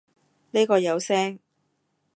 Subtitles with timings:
[0.49, 1.37] 呢個有聲